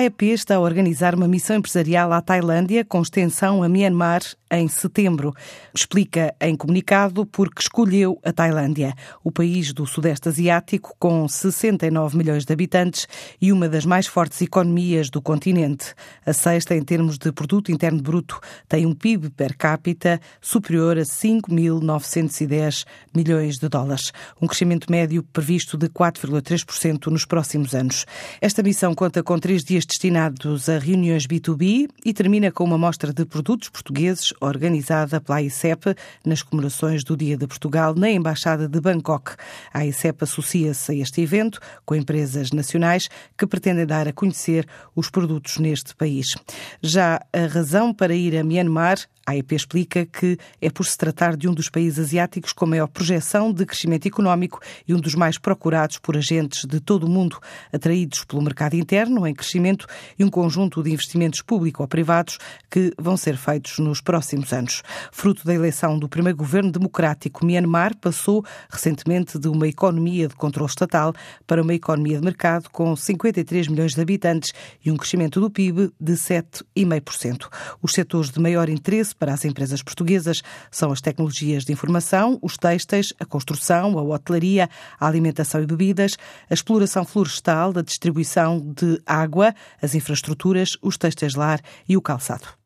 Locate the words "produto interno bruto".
17.30-18.40